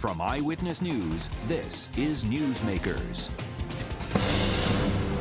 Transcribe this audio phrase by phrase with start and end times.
[0.00, 3.49] From Eyewitness News, this is Newsmakers.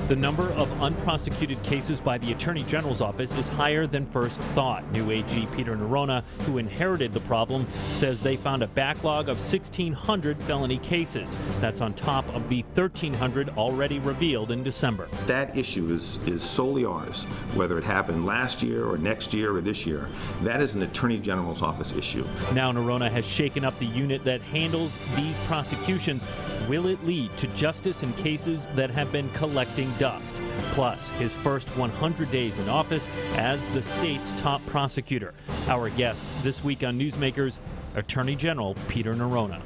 [0.10, 4.92] The number of unprosecuted cases by the Attorney General's office is higher than first thought.
[4.92, 7.68] New AG Peter Neronha, who inherited the problem,
[7.98, 11.38] says they found a backlog of 1,600 felony cases.
[11.60, 15.08] That's on top of the 1,300 already revealed in December.
[15.28, 19.62] That issue is, is solely ours, whether it happened last year or next year or
[19.62, 20.08] this year.
[20.42, 22.26] That is an Attorney General's office issue.
[22.56, 26.26] Now Neronha has shaken up the unit that handles these prosecutions.
[26.70, 30.40] Will it lead to justice in cases that have been collecting dust?
[30.74, 35.34] Plus, his first 100 days in office as the state's top prosecutor.
[35.68, 37.58] Our guest this week on Newsmakers,
[37.96, 39.60] Attorney General Peter Neronha.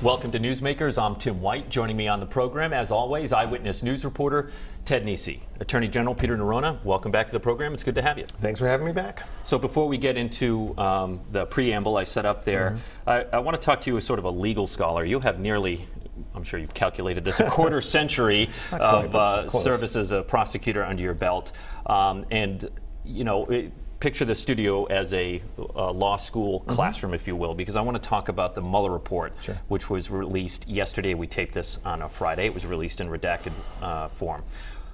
[0.00, 0.96] Welcome to Newsmakers.
[0.96, 1.70] I'm Tim White.
[1.70, 4.52] Joining me on the program, as always, eyewitness news reporter
[4.84, 5.40] Ted Nesi.
[5.58, 6.80] Attorney General Peter Neronha.
[6.84, 7.74] welcome back to the program.
[7.74, 8.24] It's good to have you.
[8.40, 9.26] Thanks for having me back.
[9.42, 13.10] So, before we get into um, the preamble I set up there, mm-hmm.
[13.10, 15.04] I, I want to talk to you as sort of a legal scholar.
[15.04, 15.88] You have nearly
[16.32, 21.02] I'm sure you've calculated this, a quarter century of uh, service as a prosecutor under
[21.02, 21.50] your belt.
[21.86, 22.70] Um, and,
[23.04, 25.42] you know, it, picture the studio as a,
[25.74, 26.70] a law school mm-hmm.
[26.70, 29.58] classroom, if you will, because I want to talk about the Mueller report, sure.
[29.68, 31.14] which was released yesterday.
[31.14, 32.46] We taped this on a Friday.
[32.46, 34.42] It was released in redacted uh, form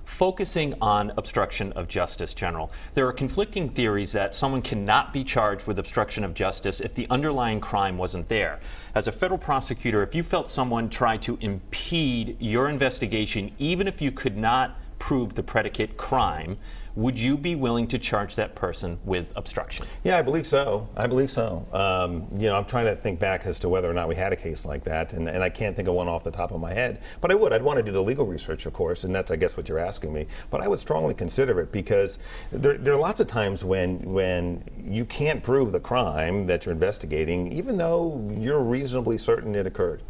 [0.05, 2.71] focusing on obstruction of justice general.
[2.95, 7.07] There are conflicting theories that someone cannot be charged with obstruction of justice if the
[7.11, 8.61] underlying crime wasn't there.
[8.95, 14.01] As a federal prosecutor, if you felt someone tried to impede your investigation, even if
[14.01, 16.57] you could not prove the predicate crime,
[16.97, 19.85] would you be willing to charge that person with obstruction?
[20.03, 20.89] Yeah, I believe so.
[20.97, 21.67] I believe so.
[21.75, 24.33] Um, you know, I'm trying to think back as to whether or not we had
[24.33, 26.61] a case like that, and, and I can't think of one off the top of
[26.63, 27.03] my head.
[27.21, 27.53] But I would.
[27.53, 29.79] I'd want to do the legal research, of course, and that's, I guess, what you're
[29.79, 30.27] asking me.
[30.49, 32.17] But I would strongly consider it because
[32.51, 36.73] there, there are lots of times when when you can't prove the crime that you're
[36.73, 40.01] investigating, even though you're reasonably certain it occurred.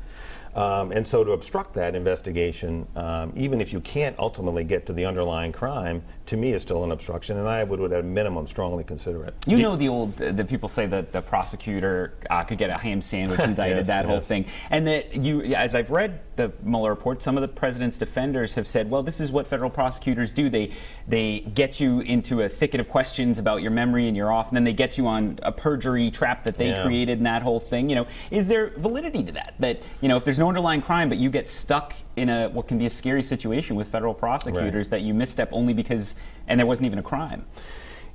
[0.55, 4.92] Um, and so to obstruct that investigation, um, even if you can't ultimately get to
[4.92, 8.02] the underlying crime, to me is still an obstruction, and I would, would at a
[8.02, 9.34] minimum strongly consider it.
[9.46, 13.02] You know the old the people say that the prosecutor uh, could get a ham
[13.02, 14.11] sandwich indicted, yes, that yes.
[14.11, 17.98] whole thing, and that you, as I've read the Mueller report, some of the president's
[17.98, 20.48] defenders have said, well, this is what federal prosecutors do.
[20.48, 20.73] They
[21.06, 24.56] they get you into a thicket of questions about your memory and you're off, and
[24.56, 26.84] then they get you on a perjury trap that they yeah.
[26.84, 27.90] created and that whole thing.
[27.90, 29.55] You know, is there validity to that?
[29.58, 32.68] That you know, if there's no underlying crime, but you get stuck in a what
[32.68, 34.90] can be a scary situation with federal prosecutors right.
[34.90, 36.14] that you misstep only because
[36.46, 37.44] and there wasn't even a crime.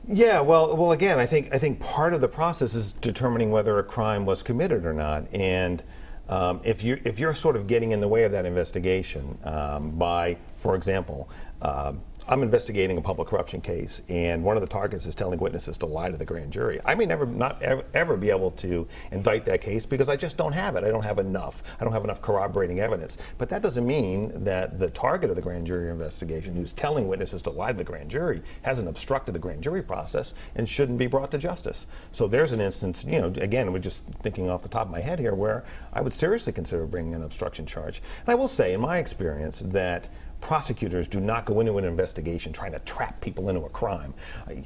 [0.08, 3.78] Yeah, well, well, again, I think I think part of the process is determining whether
[3.78, 5.84] a crime was committed or not, and
[6.30, 9.92] um, if you if you're sort of getting in the way of that investigation um,
[9.92, 11.30] by, for example,
[11.62, 11.94] uh,
[12.30, 15.88] I'm investigating a public corruption case, and one of the targets is telling witnesses to
[15.88, 16.80] lie to the grand jury.
[16.86, 20.38] I may never, not ever, ever, be able to indict that case because I just
[20.38, 20.84] don't have it.
[20.84, 21.64] I don't have enough.
[21.80, 23.18] I don't have enough corroborating evidence.
[23.40, 27.42] But that doesn't mean that the target of the grand jury investigation, who's telling witnesses
[27.42, 31.08] to lie to the grand jury, hasn't obstructed the grand jury process and shouldn't be
[31.08, 31.88] brought to justice.
[32.12, 35.00] So there's an instance, you know, again, we're just thinking off the top of my
[35.00, 35.64] head here, where
[35.94, 38.04] I would seriously consider bringing an obstruction charge.
[38.20, 40.10] And I will say, in my experience, that
[40.42, 44.14] prosecutors do not go into an investigation trying to trap people into a crime.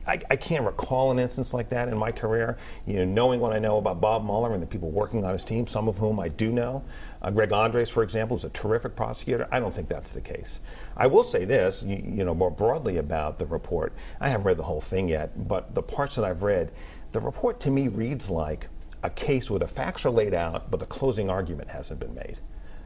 [0.07, 2.57] I, I, can't recall an instance like that in my career.
[2.85, 5.43] You know, knowing what I know about Bob Mueller and the people working on his
[5.43, 6.83] team, some of whom I do know.
[7.21, 9.47] Uh, Greg Andres, for example, is a terrific prosecutor.
[9.51, 10.59] I don't think that's the case.
[10.95, 13.93] I will say this, you, you know, more broadly about the report.
[14.19, 16.71] I haven't read the whole thing yet, but the parts that I've read,
[17.13, 18.67] the report to me reads like
[19.01, 22.37] a case where the facts are laid out, but the closing argument hasn't been made.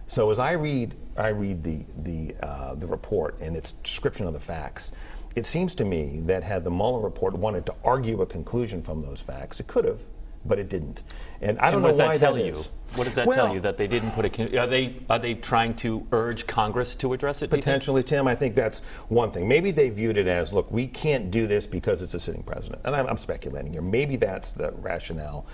[0.08, 4.34] So as I read, I read the the uh, the report and its description of
[4.34, 4.92] the facts.
[5.36, 9.02] It seems to me that had the Mueller report wanted to argue a conclusion from
[9.02, 10.00] those facts, it could have,
[10.46, 11.04] but it didn't.
[11.42, 12.54] And I don't and know why that tell that you?
[12.54, 12.70] is.
[12.96, 13.60] What does that well, tell you?
[13.60, 17.42] That they didn't put a are they are they trying to urge Congress to address
[17.42, 17.50] it?
[17.50, 18.28] Potentially, Tim.
[18.28, 18.80] I think that's
[19.10, 19.48] one thing.
[19.48, 22.82] Maybe they viewed it as, look, we can't do this because it's a sitting president,
[22.86, 23.82] and I'm, I'm speculating here.
[23.82, 25.46] Maybe that's the rationale.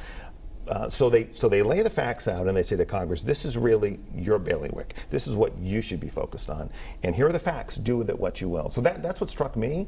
[0.68, 3.44] Uh, so they so they lay the facts out and they say to Congress, this
[3.46, 4.96] is really your bailiwick.
[5.10, 6.70] This is what you should be focused on.
[7.04, 7.76] And here are the facts.
[7.76, 8.70] Do with it what you will.
[8.70, 9.88] So that, that's what struck me.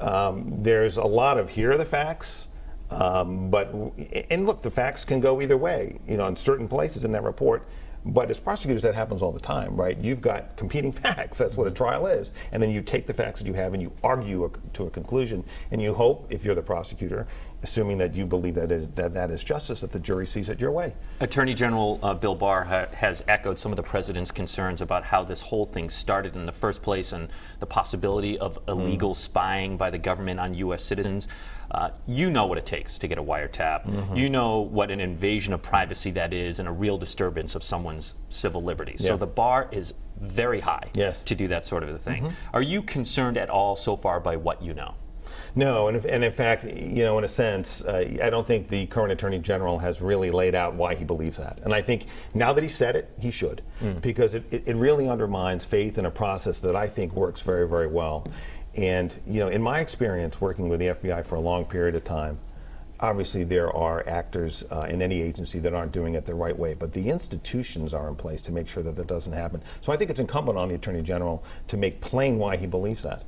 [0.00, 2.48] Um, there's a lot of here are the facts.
[2.90, 3.72] Um, but
[4.30, 5.98] and look, the facts can go either way.
[6.06, 7.66] You know, in certain places in that report,
[8.06, 9.96] but as prosecutors, that happens all the time, right?
[9.96, 11.38] You've got competing facts.
[11.38, 12.32] That's what a trial is.
[12.52, 14.90] And then you take the facts that you have and you argue a, to a
[14.90, 15.44] conclusion.
[15.70, 17.26] And you hope, if you're the prosecutor,
[17.64, 20.60] assuming that you believe that, it, that that is justice, that the jury sees it
[20.60, 20.94] your way.
[21.20, 25.24] Attorney General uh, Bill Barr ha- has echoed some of the president's concerns about how
[25.24, 27.30] this whole thing started in the first place and
[27.60, 29.16] the possibility of illegal mm.
[29.16, 30.84] spying by the government on U.S.
[30.84, 31.26] citizens.
[31.70, 33.86] Uh, you know what it takes to get a wiretap.
[33.86, 34.14] Mm-hmm.
[34.14, 38.12] You know what an invasion of privacy that is and a real disturbance of someone's
[38.28, 39.00] civil liberties.
[39.00, 39.12] Yeah.
[39.12, 41.22] So the bar is very high yes.
[41.24, 42.24] to do that sort of a thing.
[42.24, 42.56] Mm-hmm.
[42.56, 44.94] Are you concerned at all so far by what you know?
[45.56, 48.68] No, and, if, and in fact, you know, in a sense, uh, I don't think
[48.68, 51.60] the current Attorney General has really laid out why he believes that.
[51.62, 54.00] And I think now that he said it, he should, mm.
[54.00, 57.86] because it, it really undermines faith in a process that I think works very, very
[57.86, 58.26] well.
[58.74, 62.02] And, you know, in my experience working with the FBI for a long period of
[62.02, 62.40] time,
[62.98, 66.74] obviously there are actors uh, in any agency that aren't doing it the right way,
[66.74, 69.62] but the institutions are in place to make sure that that doesn't happen.
[69.82, 73.04] So I think it's incumbent on the Attorney General to make plain why he believes
[73.04, 73.24] that.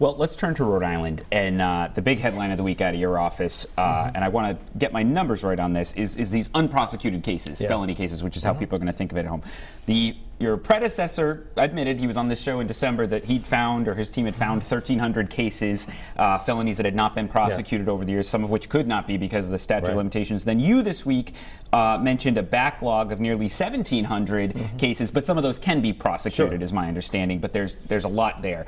[0.00, 1.26] Well, let's turn to Rhode Island.
[1.30, 4.16] And uh, the big headline of the week out of your office, uh, mm-hmm.
[4.16, 7.60] and I want to get my numbers right on this, is, is these unprosecuted cases,
[7.60, 7.68] yeah.
[7.68, 8.60] felony cases, which is how mm-hmm.
[8.60, 9.42] people are going to think of it at home.
[9.84, 13.94] The your predecessor admitted he was on this show in December that he'd found or
[13.94, 15.86] his team had found 1,300 cases,
[16.16, 17.92] uh, felonies that had not been prosecuted yeah.
[17.92, 19.90] over the years, some of which could not be because of the statute right.
[19.90, 20.46] of limitations.
[20.46, 21.34] Then you this week
[21.74, 24.76] uh, mentioned a backlog of nearly 1,700 mm-hmm.
[24.78, 26.64] cases, but some of those can be prosecuted, sure.
[26.64, 27.38] is my understanding.
[27.38, 28.64] But there's there's a lot there.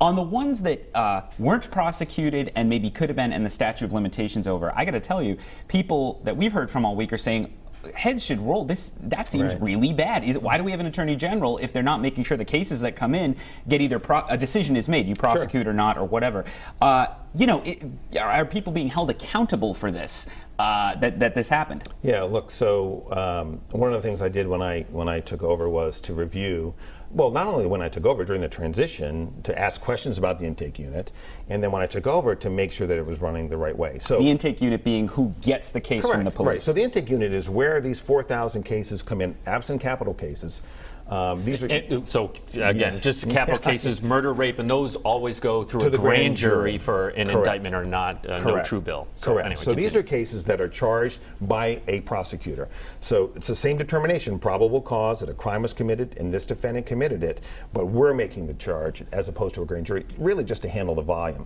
[0.00, 3.84] On the ones that uh, weren't prosecuted and maybe could have been, and the statute
[3.84, 5.36] of limitations over, I got to tell you,
[5.68, 7.52] people that we've heard from all week are saying,
[7.94, 8.64] heads should roll.
[8.64, 9.62] This that seems right.
[9.62, 10.24] really bad.
[10.24, 12.80] Is, why do we have an attorney general if they're not making sure the cases
[12.80, 13.36] that come in
[13.68, 15.70] get either pro- a decision is made, you prosecute sure.
[15.70, 16.44] or not, or whatever?
[16.80, 17.82] Uh, you know, it,
[18.18, 20.28] are, are, people being held accountable for this?
[20.58, 21.88] Uh, that, that this happened.
[22.02, 22.50] Yeah, look.
[22.50, 26.00] So um, one of the things I did when I when I took over was
[26.00, 26.74] to review
[27.12, 30.46] well, not only when I took over during the transition to ask questions about the
[30.46, 31.10] intake unit,
[31.48, 33.76] and then when I took over to make sure that it was running the right
[33.76, 33.98] way.
[33.98, 36.46] So the intake unit being who gets the case correct, from the police.
[36.46, 36.62] Right.
[36.62, 40.62] So the intake unit is where these 4,000 cases come in, absent capital cases.
[41.10, 43.00] Um, these are and, so again, yes.
[43.00, 46.36] just capital cases, murder, rape, and those always go through to a the grand, grand
[46.36, 47.38] jury, for an Correct.
[47.38, 49.08] indictment or not, uh, no true bill.
[49.16, 49.46] So Correct.
[49.46, 52.68] Anyway, so these are cases that are charged by a prosecutor.
[53.00, 56.86] So it's the same determination, probable cause that a crime was committed and this defendant
[56.86, 57.40] committed it,
[57.72, 60.94] but we're making the charge as opposed to a grand jury, really just to handle
[60.94, 61.44] the volume.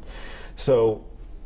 [0.56, 1.02] So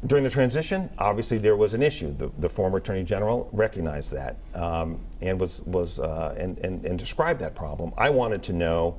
[0.06, 2.12] during the transition, obviously there was an issue.
[2.12, 6.98] The, the former attorney general recognized that um, and was was uh, and, and, and
[6.98, 7.92] described that problem.
[7.98, 8.98] I wanted to know.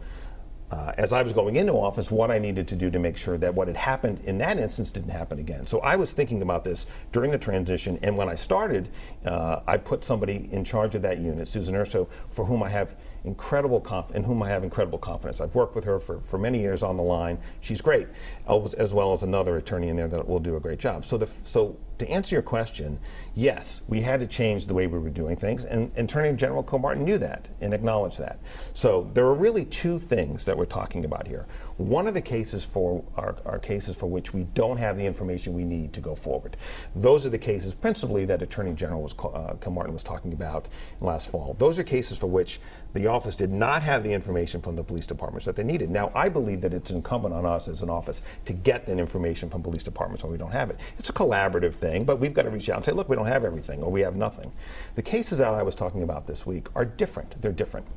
[0.71, 3.39] Uh, as I was going into office, what I needed to do to make sure
[3.39, 5.65] that what had happened in that instance didn't happen again.
[5.65, 8.89] So I was thinking about this during the transition, and when I started,
[9.25, 12.95] uh, I put somebody in charge of that unit, Susan Urso, for whom I have
[13.23, 15.41] incredible conf- in whom I have incredible confidence.
[15.41, 17.37] I've worked with her for, for many years on the line.
[17.61, 18.07] She's great,
[18.47, 21.05] as well as another attorney in there that will do a great job.
[21.05, 22.99] So, the, so to answer your question,
[23.35, 27.03] yes, we had to change the way we were doing things, and Attorney General Kilmartin
[27.03, 28.39] knew that and acknowledged that.
[28.73, 31.45] So there are really two things that we're talking about here.
[31.79, 35.53] One of the cases for are, are cases for which we don't have the information
[35.53, 36.57] we need to go forward.
[36.93, 40.67] Those are the cases principally that Attorney General was, uh, Kilmartin was talking about
[40.99, 41.55] last fall.
[41.57, 42.59] Those are cases for which
[42.93, 45.89] the office did not have the information from the police departments that they needed.
[45.89, 49.49] Now, I believe that it's incumbent on us as an office to get that information
[49.49, 50.81] from police departments when we don't have it.
[50.97, 53.25] It's a collaborative thing, but we've got to reach out and say, look, we don't
[53.25, 54.51] have everything or we have nothing.
[54.95, 57.41] The cases that I was talking about this week are different.
[57.41, 57.87] They're different.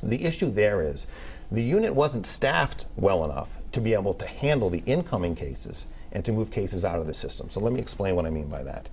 [0.00, 1.08] The issue there is
[1.50, 6.24] the unit wasn't staffed well enough to be able to handle the incoming cases and
[6.24, 7.50] to move cases out of the system.
[7.50, 8.88] So let me explain what I mean by that.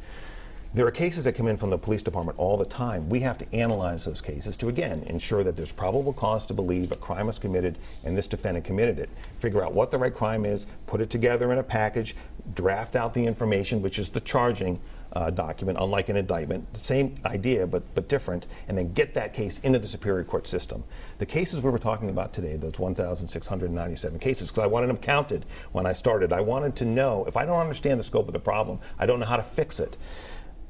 [0.73, 3.07] There are cases that come in from the police department all the time.
[3.07, 6.91] We have to analyze those cases to, again, ensure that there's probable cause to believe
[6.91, 9.09] a crime was committed and this defendant committed it.
[9.39, 12.15] Figure out what the right crime is, put it together in a package,
[12.53, 14.79] draft out the information, which is the charging
[15.13, 16.65] uh, document, unlike an indictment.
[16.75, 20.83] Same idea, but, but different, and then get that case into the Superior Court system.
[21.17, 25.45] The cases we were talking about today, those 1,697 cases, because I wanted them counted
[25.71, 28.39] when I started, I wanted to know if I don't understand the scope of the
[28.39, 29.95] problem, I don't know how to fix it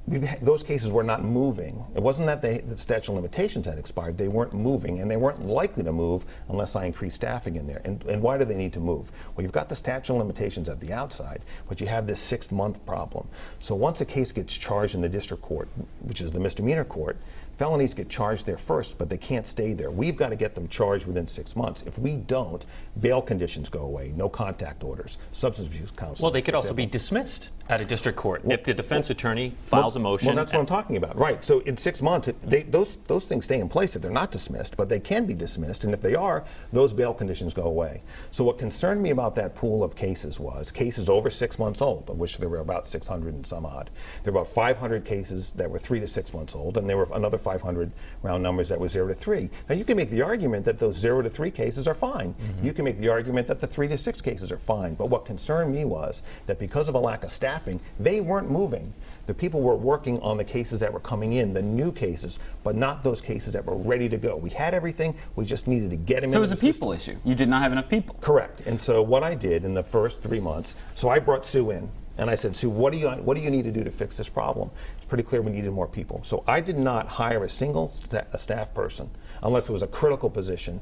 [0.07, 1.83] those cases were not moving.
[1.93, 4.17] It wasn't that they, the statute of limitations had expired.
[4.17, 7.81] They weren't moving, and they weren't likely to move unless I increased staffing in there.
[7.83, 9.11] And, and why do they need to move?
[9.35, 12.53] Well, you've got the statute of limitations at the outside, but you have this six
[12.53, 13.27] month problem.
[13.59, 15.67] So once a case gets charged in the district court,
[16.03, 17.17] which is the misdemeanor court,
[17.57, 19.91] felonies get charged there first, but they can't stay there.
[19.91, 21.83] We've got to get them charged within six months.
[21.83, 22.65] If we don't,
[23.01, 26.23] bail conditions go away, no contact orders, substance abuse counseling.
[26.23, 29.17] Well, they could also be dismissed at a district court well, if the defense well,
[29.17, 30.27] attorney files well, a motion.
[30.27, 31.43] Well, that's what I'm talking about, right?
[31.43, 34.77] So in six months, they, those those things stay in place if they're not dismissed,
[34.77, 38.03] but they can be dismissed, and if they are, those bail conditions go away.
[38.31, 42.09] So what concerned me about that pool of cases was cases over six months old,
[42.09, 43.89] of which there were about 600 and some odd.
[44.23, 46.97] There were about 500 cases that were three three to six months old, and there
[46.97, 47.91] were another 500
[48.23, 49.49] round numbers that was zero to three.
[49.69, 52.33] Now, you can make the argument that those zero to three cases are fine.
[52.33, 52.65] Mm-hmm.
[52.65, 54.95] You can make the argument that the three to six cases are fine.
[54.95, 58.93] But what concerned me was that because of a lack of staffing, they weren't moving.
[59.27, 62.75] The people were working on the cases that were coming in, the new cases, but
[62.75, 64.35] not those cases that were ready to go.
[64.35, 67.15] We had everything, we just needed to get them so it was a people system.
[67.15, 67.29] issue.
[67.29, 68.15] You did not have enough people.
[68.19, 68.59] Correct.
[68.65, 71.89] And so what I did in the first three months, so I brought Sue in.
[72.17, 74.17] And I said, Sue, what do you what do you need to do to fix
[74.17, 74.71] this problem?
[74.95, 76.21] It's pretty clear we needed more people.
[76.23, 79.09] So I did not hire a single a staff person
[79.43, 80.81] unless it was a critical position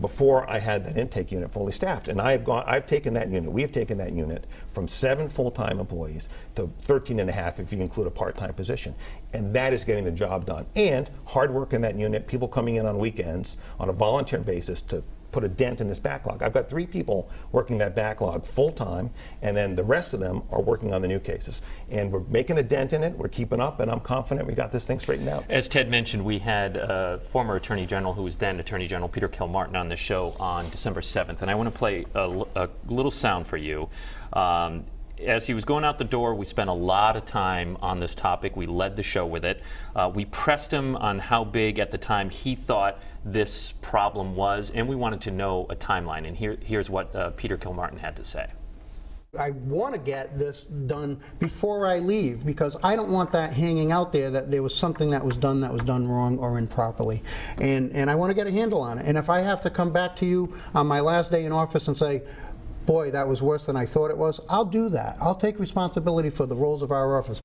[0.00, 2.08] before I had that intake unit fully staffed.
[2.08, 5.80] And I've gone I've taken that unit, we have taken that unit from seven full-time
[5.80, 8.94] employees to 13 and a half if you include a part-time position.
[9.32, 10.66] And that is getting the job done.
[10.76, 14.82] And hard work in that unit, people coming in on weekends on a volunteer basis
[14.82, 15.02] to
[15.36, 16.42] put a dent in this backlog.
[16.42, 19.10] I've got three people working that backlog full time,
[19.42, 21.60] and then the rest of them are working on the new cases.
[21.90, 24.72] And we're making a dent in it, we're keeping up, and I'm confident we got
[24.72, 25.44] this thing straightened out.
[25.50, 29.28] As Ted mentioned, we had uh, former Attorney General, who was then Attorney General Peter
[29.28, 31.42] Kilmartin, on the show on December 7th.
[31.42, 33.90] And I want to play a, a little sound for you.
[34.32, 34.86] Um,
[35.24, 38.14] as he was going out the door, we spent a lot of time on this
[38.14, 38.56] topic.
[38.56, 39.62] We led the show with it.
[39.94, 44.70] Uh, we pressed him on how big at the time he thought this problem was,
[44.70, 46.26] and we wanted to know a timeline.
[46.26, 48.46] And here, here's what uh, Peter Kilmartin had to say.
[49.36, 53.92] I want to get this done before I leave because I don't want that hanging
[53.92, 57.22] out there that there was something that was done that was done wrong or improperly.
[57.58, 59.06] And, and I want to get a handle on it.
[59.06, 61.88] And if I have to come back to you on my last day in office
[61.88, 62.22] and say,
[62.86, 65.16] boy, that was worse than I thought it was, I'll do that.
[65.20, 67.40] I'll take responsibility for the roles of our office.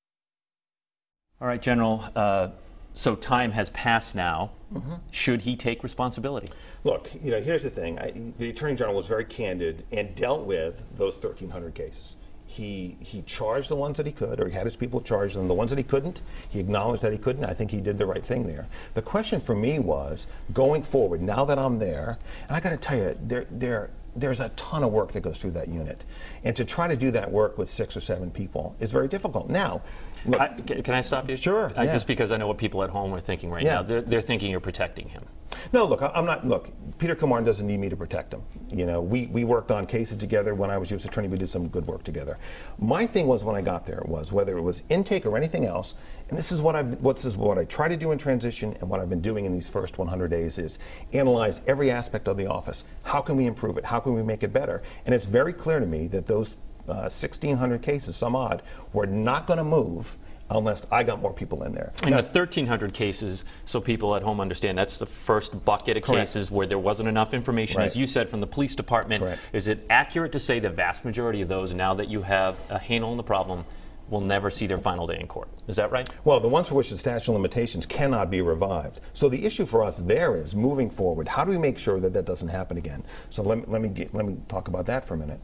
[1.40, 2.04] All right, General.
[2.14, 2.50] Uh,
[2.94, 4.52] so time has passed now.
[4.72, 4.94] Mm-hmm.
[5.10, 6.48] Should he take responsibility?
[6.84, 7.98] Look, you know, here's the thing.
[7.98, 12.16] I, the Attorney General was very candid and dealt with those 1,300 cases.
[12.46, 15.48] He, he charged the ones that he could, or he had his people charge them.
[15.48, 17.44] The ones that he couldn't, he acknowledged that he couldn't.
[17.44, 18.66] I think he did the right thing there.
[18.92, 22.18] The question for me was going forward, now that I'm there,
[22.48, 25.38] and I got to tell you, there, there, there's a ton of work that goes
[25.38, 26.04] through that unit.
[26.44, 29.48] And to try to do that work with six or seven people is very difficult.
[29.48, 29.80] Now,
[30.24, 31.36] Look, I, can I stop you?
[31.36, 31.72] Sure.
[31.76, 31.92] I, yeah.
[31.94, 33.74] Just because I know what people at home are thinking right yeah.
[33.74, 33.82] now.
[33.82, 35.24] They're, they're thinking you're protecting him.
[35.72, 36.46] No, look, I'm not.
[36.46, 38.42] Look, Peter Kilmartin doesn't need me to protect him.
[38.68, 41.04] You know, we, we worked on cases together when I was U.S.
[41.04, 41.28] Attorney.
[41.28, 42.38] We did some good work together.
[42.78, 45.94] My thing was when I got there was whether it was intake or anything else,
[46.28, 48.88] and this is what I what's is what I try to do in transition, and
[48.88, 50.78] what I've been doing in these first 100 days is
[51.12, 52.84] analyze every aspect of the office.
[53.04, 53.84] How can we improve it?
[53.84, 54.82] How can we make it better?
[55.06, 56.56] And it's very clear to me that those
[56.88, 58.62] uh, 1,600 cases, some odd,
[58.92, 60.16] were not going to move
[60.50, 61.92] unless I got more people in there.
[62.02, 66.02] In now, the 1,300 cases, so people at home understand, that's the first bucket of
[66.02, 66.20] correct.
[66.20, 67.86] cases where there wasn't enough information, right.
[67.86, 69.22] as you said, from the police department.
[69.22, 69.40] Correct.
[69.52, 72.78] Is it accurate to say the vast majority of those, now that you have a
[72.78, 73.64] handle on the problem,
[74.10, 75.48] will never see their final day in court.
[75.68, 76.06] Is that right?
[76.22, 79.00] Well, the ones for which the statute of limitations cannot be revived.
[79.14, 81.28] So the issue for us there is moving forward.
[81.28, 83.04] How do we make sure that that doesn't happen again?
[83.30, 85.40] So let me let me get, let me talk about that for a minute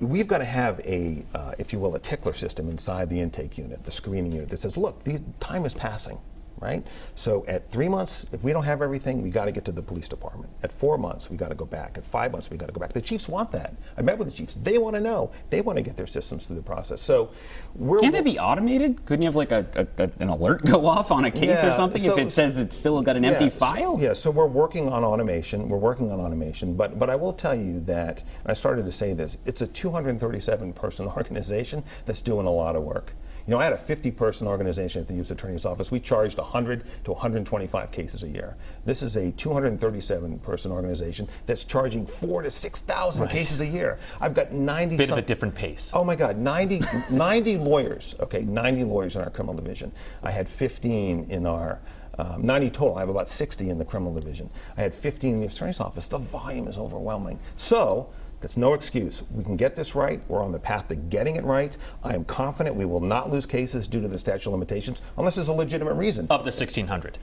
[0.00, 3.58] we've got to have a, uh, if you will, a tickler system inside the intake
[3.58, 6.18] unit, the screening unit that says, look, these, time is passing
[6.62, 6.86] right?
[7.16, 9.82] So at three months, if we don't have everything, we got to get to the
[9.82, 10.50] police department.
[10.62, 11.98] At four months, we got to go back.
[11.98, 12.92] At five months, we got to go back.
[12.92, 13.74] The chiefs want that.
[13.96, 14.54] I met with the chiefs.
[14.54, 15.32] They want to know.
[15.50, 17.02] They want to get their systems through the process.
[17.02, 17.30] So
[17.74, 18.00] we're.
[18.00, 19.04] Can't they be automated?
[19.04, 21.72] Couldn't you have like a, a, a an alert go off on a case yeah,
[21.72, 23.96] or something so, if it says it's still got an yeah, empty file?
[23.96, 24.12] So, yeah.
[24.12, 25.68] So we're working on automation.
[25.68, 26.74] We're working on automation.
[26.74, 29.36] But but I will tell you that I started to say this.
[29.44, 33.14] It's a 237 person organization that's doing a lot of work.
[33.46, 35.30] You know, I had a 50-person organization at the U.S.
[35.30, 35.90] Attorney's Office.
[35.90, 38.56] We charged 100 to 125 cases a year.
[38.84, 43.30] This is a 237-person organization that's charging four to 6,000 right.
[43.30, 43.98] cases a year.
[44.20, 44.96] I've got 90.
[44.96, 45.90] Bit some, of a different pace.
[45.92, 48.14] Oh my God, 90, 90 lawyers.
[48.20, 49.90] Okay, 90 lawyers in our criminal division.
[50.22, 51.80] I had 15 in our.
[52.18, 52.96] Um, 90 total.
[52.96, 54.50] I have about 60 in the criminal division.
[54.76, 56.08] I had 15 in the attorney's office.
[56.08, 57.38] The volume is overwhelming.
[57.56, 58.10] So
[58.42, 59.22] that's no excuse.
[59.30, 60.20] We can get this right.
[60.28, 61.76] We're on the path to getting it right.
[62.02, 65.36] I am confident we will not lose cases due to the statute of limitations unless
[65.36, 66.26] there's a legitimate reason.
[66.28, 67.18] Of the 1,600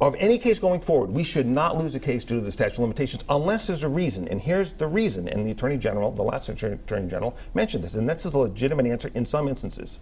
[0.00, 2.74] of any case going forward, we should not lose a case due to the statute
[2.74, 4.28] of limitations unless there's a reason.
[4.28, 5.28] And here's the reason.
[5.28, 7.96] And the Attorney General, the last Attorney General, mentioned this.
[7.96, 9.98] And this is a legitimate answer in some instances.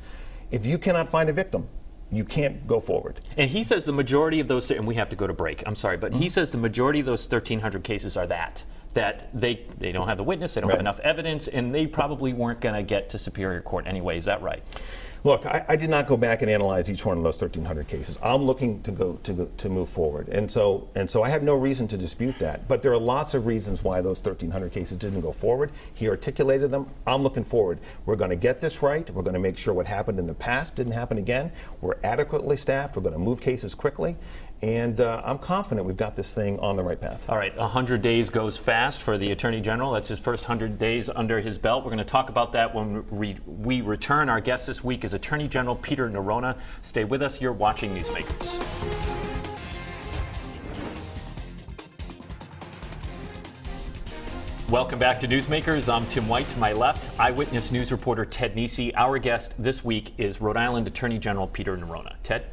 [0.50, 1.69] If you cannot find a victim,
[2.11, 3.21] you can't go forward.
[3.37, 5.75] And he says the majority of those, and we have to go to break, I'm
[5.75, 6.21] sorry, but mm-hmm.
[6.21, 8.65] he says the majority of those 1,300 cases are that
[8.97, 10.75] that they, they don't have the witness, they don't right.
[10.75, 14.17] have enough evidence, and they probably weren't going to get to Superior Court anyway.
[14.17, 14.62] Is that right?
[15.26, 18.17] Look, I, I, did not go back and analyze each one of those 1,300 cases.
[18.23, 21.43] I'm looking to go to go, to move forward, and so and so I have
[21.43, 22.69] no reason to dispute that.
[22.69, 25.73] But there are lots of reasons why those 1,300 cases didn't go forward.
[25.95, 26.88] He articulated them.
[27.09, 27.81] I'm looking forward.
[28.05, 29.11] We're going to get this right.
[29.11, 31.50] We're going to make sure what happened in the past didn't happen again.
[31.81, 32.95] We're adequately staffed.
[32.95, 34.15] We're going to move cases quickly,
[34.62, 37.28] and uh, I'm confident we've got this thing on the right path.
[37.28, 39.92] All right, 100 days goes fast for the Attorney General.
[39.92, 41.84] That's his first 100 days under his belt.
[41.84, 44.28] We're going to talk about that when we, we return.
[44.28, 46.56] Our guest this week is Attorney General Peter Neronha.
[46.82, 47.40] Stay with us.
[47.40, 48.62] You're watching Newsmakers.
[54.68, 55.92] Welcome back to Newsmakers.
[55.92, 56.48] I'm Tim White.
[56.48, 58.92] To my left, eyewitness news reporter Ted Nesi.
[58.96, 62.14] Our guest this week is Rhode Island Attorney General Peter Neronha.
[62.25, 62.46] Ted?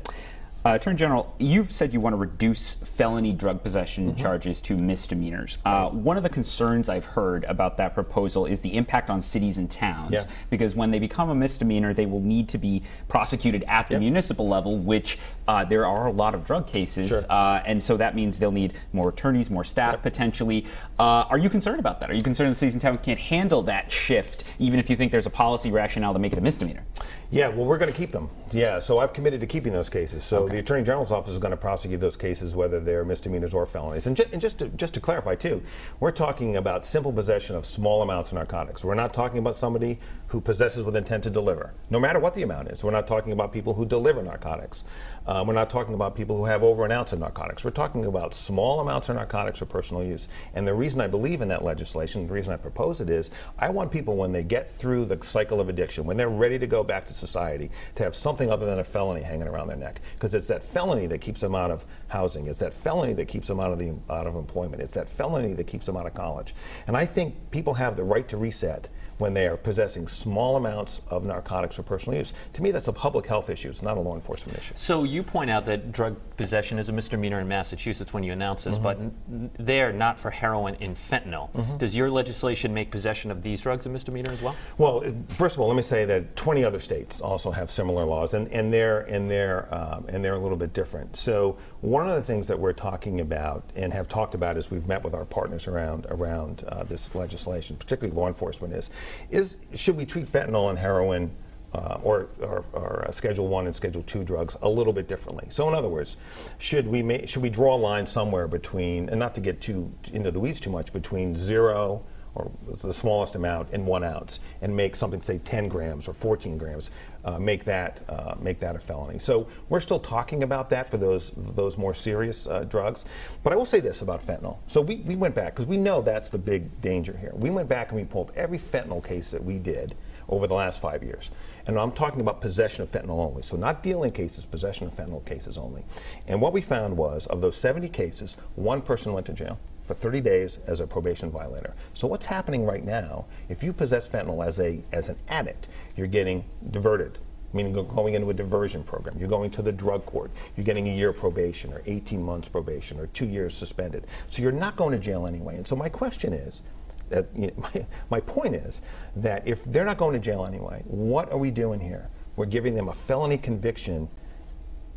[0.65, 4.21] Uh, Attorney General, you've said you want to reduce felony drug possession mm-hmm.
[4.21, 5.57] charges to misdemeanors.
[5.65, 9.57] Uh, one of the concerns I've heard about that proposal is the impact on cities
[9.57, 10.13] and towns.
[10.13, 10.25] Yeah.
[10.49, 14.01] Because when they become a misdemeanor, they will need to be prosecuted at the yep.
[14.01, 17.09] municipal level, which uh, there are a lot of drug cases.
[17.09, 17.23] Sure.
[17.29, 20.01] Uh, and so that means they'll need more attorneys, more staff yep.
[20.01, 20.65] potentially.
[20.97, 22.09] Uh, are you concerned about that?
[22.09, 25.11] Are you concerned that cities and towns can't handle that shift, even if you think
[25.11, 26.85] there's a policy rationale to make it a misdemeanor?
[27.33, 28.29] Yeah, well, we're going to keep them.
[28.51, 30.23] Yeah, so I've committed to keeping those cases.
[30.23, 30.53] So okay.
[30.53, 34.05] the Attorney General's office is going to prosecute those cases, whether they're misdemeanors or felonies.
[34.05, 35.63] And, ju- and, just to, just to clarify too,
[35.99, 38.83] we're talking about simple possession of small amounts of narcotics.
[38.83, 39.97] We're not talking about somebody
[40.27, 42.83] who possesses with intent to deliver, no matter what the amount is.
[42.83, 44.83] We're not talking about people who deliver narcotics.
[45.25, 47.63] Uh, we're not talking about people who have over an ounce of narcotics.
[47.63, 50.27] We're talking about small amounts of narcotics for personal use.
[50.53, 53.69] And the reason I believe in that legislation, the reason I propose it is, I
[53.69, 56.83] want people when they get through the cycle of addiction, when they're ready to go
[56.83, 60.01] back to society, to have something other than a felony hanging around their neck.
[60.15, 62.47] Because it's that felony that keeps them out of housing.
[62.47, 64.81] It's that felony that keeps them out of the out of employment.
[64.81, 66.53] It's that felony that keeps them out of college.
[66.87, 68.89] And I think people have the right to reset
[69.23, 72.33] when they are possessing small amounts of narcotics for personal use.
[72.51, 73.69] To me, that's a public health issue.
[73.69, 74.73] It's not a law enforcement issue.
[74.75, 78.65] So you point out that drug possession is a misdemeanor in Massachusetts when you announce
[78.65, 78.83] this, mm-hmm.
[78.83, 81.49] but n- there, not for heroin and fentanyl.
[81.53, 81.77] Mm-hmm.
[81.77, 84.57] Does your legislation make possession of these drugs a misdemeanor as well?
[84.77, 88.33] Well, first of all, let me say that 20 other states also have similar laws,
[88.33, 91.15] and, and they're and they're um, and they're a little bit different.
[91.15, 94.85] So one of the things that we're talking about and have talked about as we've
[94.85, 98.89] met with our partners around around uh, this legislation, particularly law enforcement, is
[99.29, 101.31] is should we treat fentanyl and heroin
[101.73, 105.47] uh, or, or, or Schedule One and Schedule Two drugs a little bit differently.
[105.49, 106.17] So, in other words,
[106.59, 110.31] should we should we draw a line somewhere between, and not to get too into
[110.31, 112.03] the weeds too much, between zero
[112.35, 116.57] or the smallest amount in one ounce, and make something say 10 grams or 14
[116.57, 116.89] grams,
[117.25, 119.19] uh, make that uh, make that a felony.
[119.19, 123.05] So we're still talking about that for those those more serious uh, drugs.
[123.43, 124.57] But I will say this about fentanyl.
[124.67, 127.31] So we, we went back because we know that's the big danger here.
[127.33, 129.95] We went back and we pulled every fentanyl case that we did
[130.29, 131.29] over the last five years.
[131.67, 133.43] And I'm talking about possession of fentanyl only.
[133.43, 135.83] So not dealing cases, possession of fentanyl cases only.
[136.27, 139.93] And what we found was of those 70 cases, one person went to jail for
[139.93, 141.73] 30 days as a probation violator.
[141.93, 146.07] So what's happening right now, if you possess fentanyl as a as an addict, you're
[146.07, 147.19] getting diverted
[147.53, 149.15] meaning you're going into a diversion program.
[149.19, 150.31] You're going to the drug court.
[150.57, 154.07] You're getting a year probation or 18 months probation or two years suspended.
[154.27, 155.57] So you're not going to jail anyway.
[155.57, 156.63] And so my question is,
[157.09, 158.81] that, you know, my, my point is
[159.15, 162.09] that if they're not going to jail anyway, what are we doing here?
[162.35, 164.09] We're giving them a felony conviction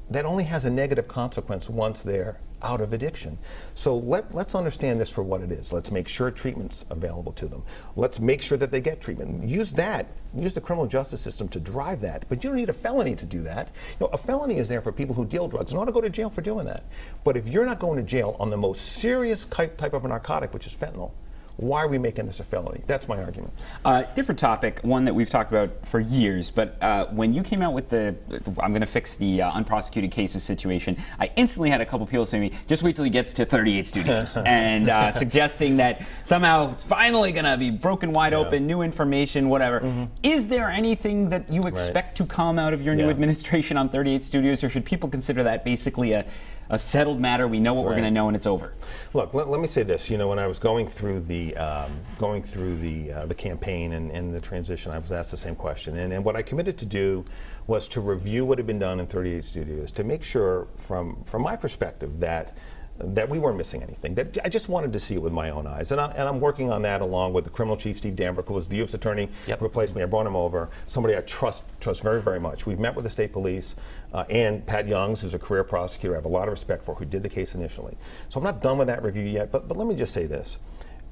[0.08, 3.38] that only has a negative consequence once they're out of addiction.
[3.74, 5.72] So let, let's understand this for what it is.
[5.72, 7.62] Let's make sure treatment's available to them.
[7.96, 9.48] Let's make sure that they get treatment.
[9.48, 12.24] Use that, use the criminal justice system to drive that.
[12.28, 13.68] But you don't need a felony to do that.
[13.98, 16.00] You know, a felony is there for people who deal drugs and ought to go
[16.00, 16.84] to jail for doing that.
[17.24, 20.08] But if you're not going to jail on the most serious type, type of a
[20.08, 21.12] narcotic, which is fentanyl,
[21.56, 22.82] why are we making this a felony?
[22.86, 23.52] That's my argument.
[23.84, 26.50] Uh, different topic, one that we've talked about for years.
[26.50, 28.14] But uh, when you came out with the,
[28.60, 32.26] I'm going to fix the uh, unprosecuted cases situation, I instantly had a couple people
[32.26, 36.04] say to me, just wait till he gets to 38 studios, and uh, suggesting that
[36.24, 38.38] somehow it's finally going to be broken wide yeah.
[38.38, 39.80] open, new information, whatever.
[39.80, 40.04] Mm-hmm.
[40.22, 42.26] Is there anything that you expect right.
[42.28, 43.04] to come out of your yeah.
[43.04, 46.26] new administration on 38 studios, or should people consider that basically a
[46.68, 47.46] a settled matter.
[47.46, 47.90] We know what right.
[47.90, 48.74] we're going to know, and it's over.
[49.12, 50.10] Look, let, let, me say this.
[50.10, 53.92] You know, when I was going through the um, going through the uh, the campaign
[53.92, 56.76] and, and, the transition, I was asked the same question, and, and what I committed
[56.78, 57.24] to do
[57.66, 61.42] was to review what had been done in 38 studios to make sure, from from
[61.42, 62.56] my perspective, that
[62.98, 64.14] that we weren't missing anything.
[64.14, 66.70] That I just wanted to see it with my own eyes, and, I, am working
[66.70, 68.94] on that along with the criminal chief Steve Dambruch, who was the U.S.
[68.94, 69.58] attorney yep.
[69.58, 70.02] who replaced me.
[70.02, 72.66] I brought him over, somebody I trust trust very very much.
[72.66, 73.74] We've met with the state police
[74.12, 76.14] uh, and Pat Youngs, who's a career prosecutor.
[76.14, 77.96] I have a lot of respect for, who did the case initially.
[78.28, 79.52] So I'm not done with that review yet.
[79.52, 80.58] But but let me just say this: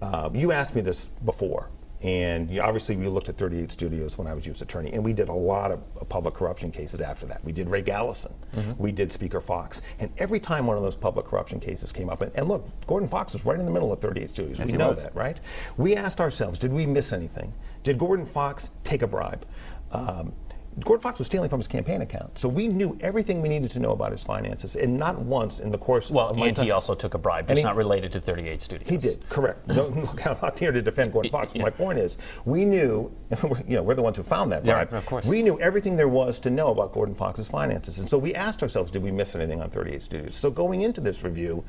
[0.01, 1.69] uh, you asked me this before,
[2.05, 4.61] And you- obviously, we looked at 38 studios when I was U.S.
[4.61, 7.43] Attorney, and we did a lot of uh, public corruption cases after that.
[7.45, 8.33] We did Ray Gallison,
[8.79, 12.21] we did Speaker Fox, and every time one of those public corruption cases came up,
[12.21, 14.61] and, and look, Gordon Fox was right in the middle of 38 studios.
[14.61, 15.03] we know was.
[15.03, 15.41] that, right?
[15.79, 17.55] We asked ourselves, did we miss anything?
[17.83, 19.47] Did Gordon Fox take a bribe?
[19.91, 20.33] Um,
[20.81, 23.79] Gordon Fox was stealing from his campaign account, so we knew everything we needed to
[23.79, 26.65] know about his finances, and not once in the course Well, of my and time.
[26.65, 28.89] he also took a bribe, just he- not related to 38 Studios.
[28.91, 29.69] He did, correct.
[29.75, 31.53] Don't look, I'm not here to defend Gordon Fox.
[31.53, 31.65] But Yeah.
[31.65, 33.13] my point is, we knew,
[33.69, 34.89] you know, we're the ones who found that bribe.
[34.91, 35.25] Yeah, of course.
[35.25, 38.61] We knew everything there was to know about Gordon Fox's finances, and so we asked
[38.63, 40.35] ourselves, did we miss anything on 38 Studios?
[40.35, 41.63] So going into this review,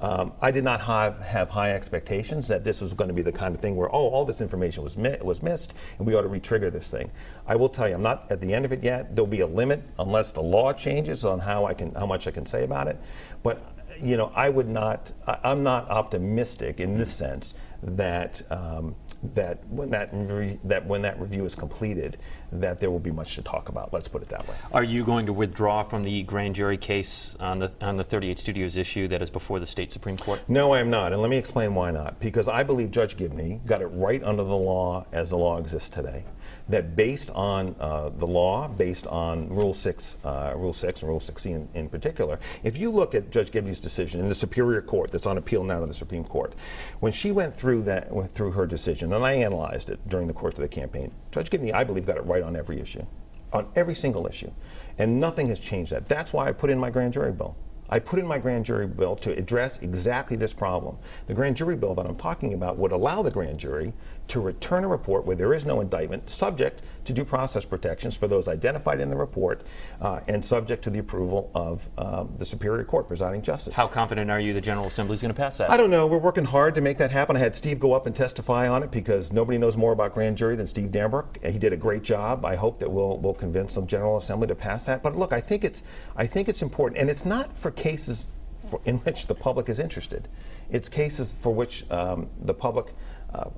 [0.00, 3.32] um, I did not have, have high expectations that this was going to be the
[3.32, 6.22] kind of thing where, oh, all this information was mi- was missed, and we ought
[6.22, 7.08] to re-trigger this thing.
[7.48, 9.16] I will tell you, I'm not at the end of it yet.
[9.16, 12.30] There'll be a limit unless the law changes on how I can, how much I
[12.30, 13.00] can say about it.
[13.42, 13.62] But
[14.00, 15.12] you know, I would not.
[15.26, 18.94] I, I'm not optimistic in this sense that um,
[19.34, 22.18] that when that re- that when that review is completed,
[22.52, 23.92] that there will be much to talk about.
[23.92, 24.54] Let's put it that way.
[24.72, 28.38] Are you going to withdraw from the grand jury case on the on the 38
[28.38, 30.42] Studios issue that is before the state supreme court?
[30.48, 32.20] No, I am not, and let me explain why not.
[32.20, 35.88] Because I believe Judge Gibney got it right under the law as the law exists
[35.88, 36.24] today.
[36.68, 41.20] That based on uh, the law, based on Rule Six, uh, Rule Six, and Rule
[41.20, 45.10] 16 in, in particular, if you look at Judge Gibney's decision in the Superior Court,
[45.10, 46.54] that's on appeal now to the Supreme Court,
[47.00, 50.34] when she went through that, went through her decision, and I analyzed it during the
[50.34, 53.06] course of the campaign, Judge Gibney, I believe, got it right on every issue,
[53.52, 54.50] on every single issue,
[54.98, 56.08] and nothing has changed that.
[56.08, 57.56] That's why I put in my grand jury bill.
[57.90, 60.98] I put in my grand jury bill to address exactly this problem.
[61.26, 63.94] The grand jury bill that I'm talking about would allow the grand jury
[64.28, 68.28] to return a report where there is no indictment, subject to due process protections for
[68.28, 69.62] those identified in the report,
[70.00, 73.74] uh, and subject to the approval of uh, the Superior Court presiding justice.
[73.74, 75.70] How confident are you the General Assembly is going to pass that?
[75.70, 76.06] I don't know.
[76.06, 77.36] We're working hard to make that happen.
[77.36, 80.36] I had Steve go up and testify on it because nobody knows more about grand
[80.36, 81.42] jury than Steve Dambruch.
[81.44, 82.44] He did a great job.
[82.44, 85.02] I hope that we'll we'll convince the General Assembly to pass that.
[85.02, 85.82] But look, I think it's
[86.16, 88.26] I think it's important, and it's not for cases
[88.68, 90.28] for, in which the public is interested.
[90.70, 92.94] It's cases for which um, the public.
[93.34, 93.50] Uh,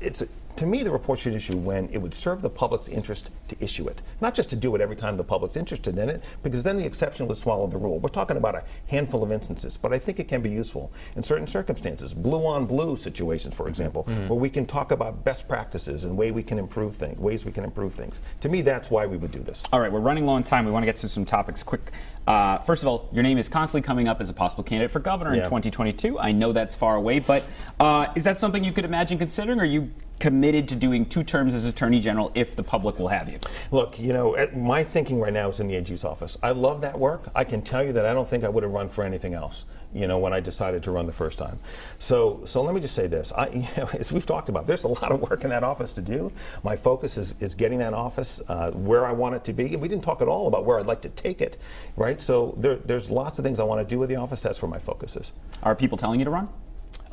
[0.00, 0.22] it's
[0.56, 3.88] to me, the report should issue when it would serve the public's interest to issue
[3.88, 6.76] it, not just to do it every time the public's interested in it, because then
[6.76, 7.98] the exception would swallow the rule.
[7.98, 11.24] We're talking about a handful of instances, but I think it can be useful in
[11.24, 16.04] certain circumstances, blue on blue situations, for example, where we can talk about best practices
[16.04, 18.20] and way we can improve things, ways we can improve things.
[18.40, 19.64] To me, that's why we would do this.
[19.72, 20.66] All right, we're running low on time.
[20.66, 21.90] We want to get to some topics quick.
[22.26, 25.00] Uh, first of all, your name is constantly coming up as a possible candidate for
[25.00, 26.18] governor in 2022.
[26.18, 27.44] I know that's far away, but
[27.80, 29.58] uh, is that something you could imagine considering?
[29.58, 33.08] Or are you committed to doing two terms as attorney general if the public will
[33.08, 33.38] have you?
[33.70, 36.38] Look, you know, my thinking right now is in the AG's office.
[36.42, 37.28] I love that work.
[37.34, 39.64] I can tell you that I don't think I would have run for anything else.
[39.94, 41.58] You know, when I decided to run the first time.
[41.98, 43.32] So, so let me just say this.
[43.32, 45.92] I, you know, as we've talked about, there's a lot of work in that office
[45.94, 46.32] to do.
[46.62, 49.72] My focus is, is getting that office uh, where I want it to be.
[49.72, 51.58] And we didn't talk at all about where I'd like to take it,
[51.96, 52.20] right?
[52.20, 54.42] So there, there's lots of things I want to do with the office.
[54.42, 55.32] That's where my focus is.
[55.62, 56.48] Are people telling you to run?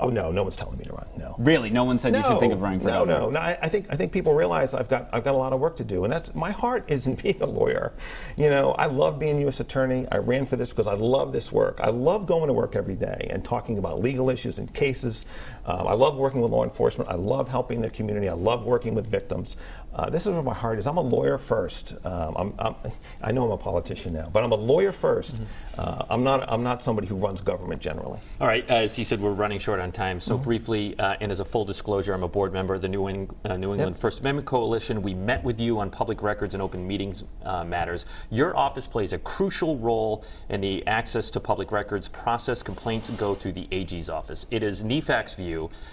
[0.02, 1.08] Oh no, no one's telling me to run.
[1.16, 1.36] No.
[1.38, 1.70] Really?
[1.70, 3.20] No one said you should think of running for no, governor?
[3.20, 3.40] no, no.
[3.40, 5.78] I, I think I think people realize I've got I've got a lot of work
[5.78, 7.94] to do, and that's my heart isn't being a lawyer.
[8.36, 9.60] You know, I love being U.S.
[9.60, 10.08] attorney.
[10.12, 11.80] I ran for this because I love this work.
[11.82, 15.26] I love going to work every day and talking about legal issues and cases.
[15.66, 17.10] Um, I love working with law enforcement.
[17.10, 18.28] I love helping the community.
[18.30, 19.58] I love working with victims.
[19.94, 20.88] Uh, this is where my heart is.
[20.88, 21.96] I'm a lawyer first.
[22.06, 22.76] Um, I'm, I'm,
[23.22, 25.40] I know I'm a politician now, but I'm a lawyer 1st
[25.78, 28.20] Uh, I'm not I'm not somebody who runs government generally.
[28.42, 30.20] All right, as he said, we're running short on time.
[30.20, 30.44] So Mm-hmm.
[30.44, 33.34] briefly, uh, and as a full disclosure, I'm a board member of the New, Eng-
[33.46, 35.02] uh, New England First Amendment Coalition.
[35.02, 38.06] We met with you on public records and open meetings uh, matters.
[38.30, 42.62] Your office plays a crucial role in the access to public records process.
[42.64, 44.46] Complaints go through the AG's office.
[44.52, 45.51] It is NEFAC's view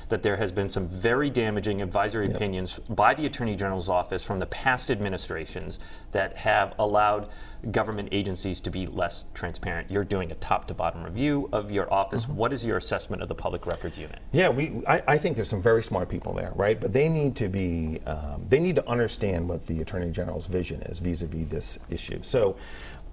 [0.09, 4.39] that there has been some very damaging advisory opinions by the Attorney General's office from
[4.39, 5.79] the past administrations
[6.13, 7.29] that have allowed
[7.73, 9.91] government agencies to be less transparent.
[9.91, 12.25] You're doing a top to bottom review of your office.
[12.25, 12.37] Mm-hmm.
[12.37, 14.21] What is your assessment of the public records unit?
[14.33, 14.81] Yeah, we.
[14.87, 16.81] I, I think there's some very smart people there, right?
[16.81, 18.01] But they need to be.
[18.07, 22.21] Um, they need to understand what the attorney general's vision is vis-a-vis this issue.
[22.23, 22.57] So.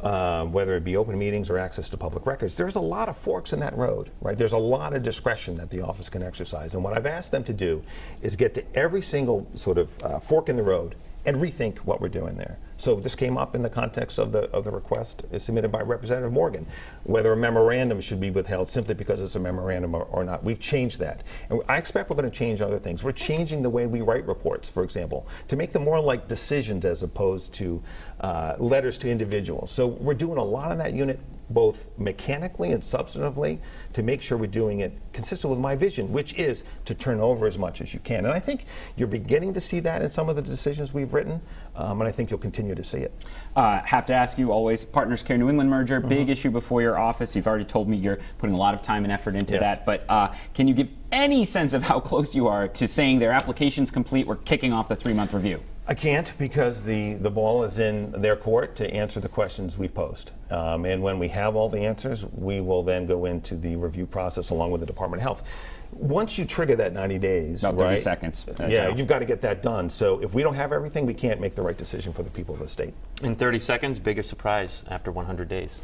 [0.01, 3.17] Uh, whether it be open meetings or access to public records, there's a lot of
[3.17, 4.37] forks in that road, right?
[4.37, 6.73] There's a lot of discretion that the office can exercise.
[6.75, 7.81] And what I've asked them to do
[8.21, 12.01] is get to every single sort of uh, fork in the road and rethink what
[12.01, 12.59] we're doing there.
[12.85, 16.31] So this came up in the context of the of the request submitted by Representative
[16.31, 16.67] Morgan,
[17.03, 20.43] whether a memorandum should be withheld simply because it's a memorandum or, or not.
[20.43, 23.03] We've changed that, and I expect we're going to change other things.
[23.03, 26.85] We're changing the way we write reports, for example, to make them more like decisions
[26.85, 27.81] as opposed to
[28.19, 29.71] uh, letters to individuals.
[29.71, 31.19] So we're doing a lot in that unit
[31.49, 33.59] both mechanically and substantively
[33.93, 37.45] to make sure we're doing it consistent with my vision, which is to turn over
[37.45, 38.25] as much as you can.
[38.25, 41.41] And I think you're beginning to see that in some of the decisions we've written,
[41.75, 43.13] um, and I think you'll continue to see it.
[43.55, 46.09] Uh, have to ask you always Partners Care New England merger, mm-hmm.
[46.09, 47.35] big issue before your office.
[47.35, 49.63] You've already told me you're putting a lot of time and effort into yes.
[49.63, 53.19] that, but uh, can you give any sense of how close you are to saying
[53.19, 54.27] their application's complete?
[54.27, 55.61] We're kicking off the three month review.
[55.87, 59.93] I can't because the, the ball is in their court to answer the questions we've
[59.93, 60.31] posed.
[60.49, 64.07] Um, and when we have all the answers, we will then go into the review
[64.07, 65.43] process along with the Department of Health.
[65.91, 68.45] Once you trigger that 90 days, about 30 right, seconds.
[68.67, 69.89] Yeah, you've got to get that done.
[69.89, 72.53] So if we don't have everything, we can't make the right decision for the people
[72.53, 72.93] of the state.
[73.21, 75.81] In 30 seconds, biggest surprise after 100 days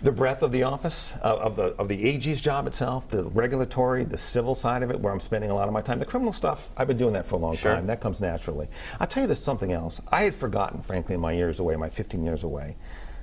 [0.00, 4.04] the breadth of the office, uh, of the of the AG's job itself, the regulatory,
[4.04, 5.98] the civil side of it, where I'm spending a lot of my time.
[5.98, 7.74] The criminal stuff, I've been doing that for a long sure.
[7.74, 7.86] time.
[7.86, 8.68] That comes naturally.
[9.00, 10.00] I'll tell you this something else.
[10.12, 12.76] I had forgotten, frankly, in my years away, my 15 years away,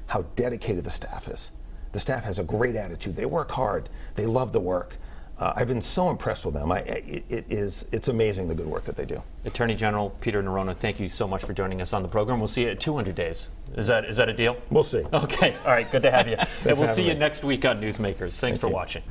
[0.07, 1.51] how dedicated the staff is.
[1.93, 3.15] The staff has a great attitude.
[3.15, 3.87] They work hard.
[4.15, 4.97] They love the work.
[5.37, 6.71] Uh, I've been so impressed with them.
[6.71, 9.21] I, it, it is, it's amazing the good work that they do.
[9.43, 12.39] Attorney General Peter Neronha, thank you so much for joining us on the program.
[12.39, 13.49] We'll see you at 200 days.
[13.75, 14.55] Is that is that a deal?
[14.69, 15.03] We'll see.
[15.11, 15.55] Okay.
[15.65, 15.89] All right.
[15.91, 16.37] Good to have you.
[16.65, 17.09] and we'll see me.
[17.09, 18.17] you next week on Newsmakers.
[18.17, 18.73] Thanks thank for you.
[18.73, 19.03] watching.